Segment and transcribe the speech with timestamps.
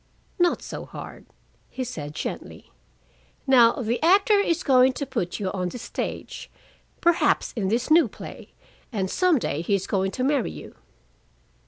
[0.39, 1.27] "Not so hard,"
[1.69, 2.71] he said gently.
[3.45, 6.49] "Now the actor is going to put you on the stage,
[7.01, 8.51] perhaps in this new play,
[8.91, 10.73] and some day he is going to marry you."